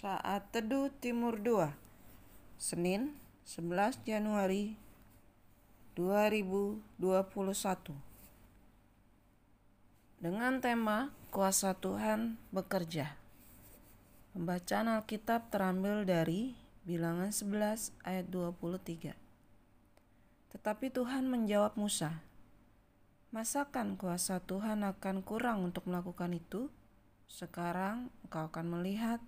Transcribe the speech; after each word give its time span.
Saat 0.00 0.56
Teduh 0.56 0.88
Timur 0.96 1.36
2 1.36 1.76
Senin 2.56 3.20
11 3.44 4.00
Januari 4.08 4.72
2021 5.92 7.04
Dengan 10.24 10.56
tema 10.64 11.12
Kuasa 11.28 11.76
Tuhan 11.76 12.40
Bekerja. 12.48 13.12
Pembacaan 14.32 14.88
Alkitab 14.88 15.52
terambil 15.52 16.08
dari 16.08 16.56
Bilangan 16.88 17.28
11 17.28 17.92
ayat 18.00 18.24
23 18.32 19.12
Tetapi 20.48 20.86
Tuhan 20.96 21.28
menjawab 21.28 21.76
Musa 21.76 22.24
Masakan 23.36 24.00
kuasa 24.00 24.40
Tuhan 24.40 24.80
akan 24.80 25.20
kurang 25.20 25.68
untuk 25.68 25.84
melakukan 25.84 26.32
itu? 26.32 26.72
Sekarang 27.28 28.08
engkau 28.24 28.48
akan 28.48 28.80
melihat 28.80 29.20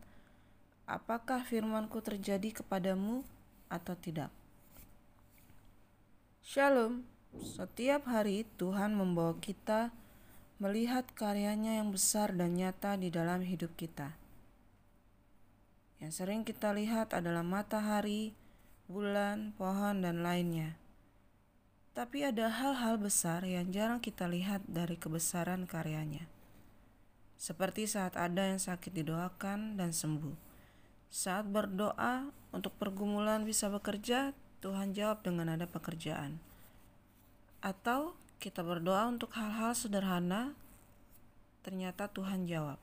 apakah 0.86 1.46
firmanku 1.46 2.02
terjadi 2.02 2.62
kepadamu 2.62 3.22
atau 3.70 3.94
tidak. 3.96 4.28
Shalom, 6.42 7.06
setiap 7.40 8.04
hari 8.10 8.44
Tuhan 8.60 8.92
membawa 8.92 9.38
kita 9.40 9.94
melihat 10.60 11.08
karyanya 11.16 11.80
yang 11.80 11.90
besar 11.90 12.34
dan 12.36 12.54
nyata 12.54 12.94
di 13.00 13.08
dalam 13.08 13.40
hidup 13.42 13.72
kita. 13.74 14.14
Yang 16.02 16.12
sering 16.22 16.42
kita 16.42 16.74
lihat 16.74 17.14
adalah 17.14 17.46
matahari, 17.46 18.34
bulan, 18.90 19.54
pohon, 19.54 20.02
dan 20.02 20.26
lainnya. 20.26 20.74
Tapi 21.94 22.26
ada 22.26 22.50
hal-hal 22.50 22.98
besar 22.98 23.46
yang 23.46 23.70
jarang 23.70 24.02
kita 24.02 24.26
lihat 24.26 24.66
dari 24.66 24.98
kebesaran 24.98 25.68
karyanya. 25.68 26.26
Seperti 27.38 27.86
saat 27.86 28.14
ada 28.18 28.50
yang 28.50 28.58
sakit 28.58 28.90
didoakan 28.90 29.78
dan 29.78 29.94
sembuh. 29.94 30.51
Saat 31.12 31.44
berdoa 31.52 32.32
untuk 32.56 32.72
pergumulan 32.80 33.44
bisa 33.44 33.68
bekerja, 33.68 34.32
Tuhan 34.64 34.96
jawab 34.96 35.20
dengan 35.20 35.52
ada 35.52 35.68
pekerjaan. 35.68 36.40
Atau 37.60 38.16
kita 38.40 38.64
berdoa 38.64 39.12
untuk 39.12 39.28
hal-hal 39.36 39.76
sederhana, 39.76 40.56
ternyata 41.60 42.08
Tuhan 42.08 42.48
jawab. 42.48 42.80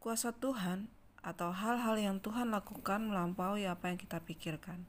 Kuasa 0.00 0.32
Tuhan 0.32 0.88
atau 1.20 1.52
hal-hal 1.52 2.00
yang 2.00 2.16
Tuhan 2.24 2.48
lakukan 2.48 3.04
melampaui 3.04 3.68
apa 3.68 3.92
yang 3.92 4.00
kita 4.00 4.16
pikirkan. 4.24 4.88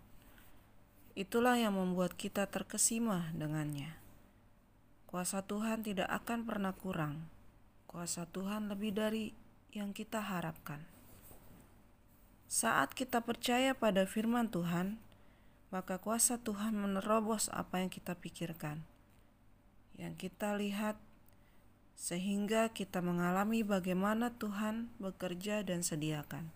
Itulah 1.19 1.59
yang 1.59 1.75
membuat 1.75 2.15
kita 2.15 2.47
terkesima 2.47 3.27
dengannya. 3.35 3.91
Kuasa 5.11 5.43
Tuhan 5.43 5.83
tidak 5.83 6.07
akan 6.07 6.47
pernah 6.47 6.71
kurang. 6.71 7.27
Kuasa 7.91 8.23
Tuhan 8.23 8.71
lebih 8.71 8.95
dari 8.95 9.35
yang 9.75 9.91
kita 9.91 10.23
harapkan. 10.23 10.92
Saat 12.53 12.93
kita 12.93 13.17
percaya 13.25 13.73
pada 13.73 14.05
firman 14.05 14.45
Tuhan, 14.45 15.01
maka 15.73 15.97
kuasa 15.97 16.37
Tuhan 16.37 16.77
menerobos 16.77 17.49
apa 17.49 17.81
yang 17.81 17.89
kita 17.89 18.13
pikirkan, 18.13 18.85
yang 19.97 20.13
kita 20.13 20.53
lihat, 20.53 21.01
sehingga 21.97 22.69
kita 22.69 23.01
mengalami 23.01 23.65
bagaimana 23.65 24.29
Tuhan 24.37 24.93
bekerja 25.01 25.65
dan 25.65 25.81
sediakan. 25.81 26.53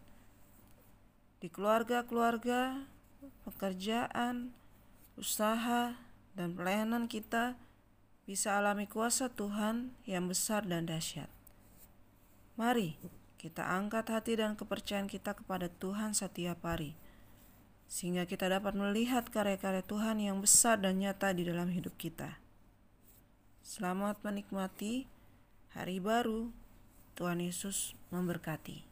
Di 1.41 1.49
keluarga-keluarga, 1.49 2.85
pekerjaan, 3.49 4.53
usaha, 5.17 5.97
dan 6.37 6.53
pelayanan 6.53 7.09
kita 7.09 7.57
bisa 8.29 8.53
alami 8.53 8.85
kuasa 8.85 9.33
Tuhan 9.33 9.97
yang 10.05 10.29
besar 10.29 10.61
dan 10.61 10.85
dahsyat. 10.85 11.33
Mari 12.53 13.01
kita 13.37 13.69
angkat 13.69 14.09
hati 14.09 14.33
dan 14.41 14.57
kepercayaan 14.57 15.05
kita 15.05 15.37
kepada 15.37 15.69
Tuhan 15.69 16.17
setiap 16.17 16.65
hari, 16.65 16.97
sehingga 17.85 18.25
kita 18.25 18.49
dapat 18.49 18.73
melihat 18.73 19.29
karya-karya 19.29 19.85
Tuhan 19.85 20.17
yang 20.17 20.41
besar 20.41 20.81
dan 20.81 20.97
nyata 20.97 21.37
di 21.37 21.45
dalam 21.45 21.69
hidup 21.69 21.93
kita. 22.01 22.41
Selamat 23.61 24.17
menikmati 24.25 25.05
hari 25.77 26.01
baru. 26.01 26.49
Tuhan 27.17 27.41
Yesus 27.41 27.97
memberkati. 28.13 28.86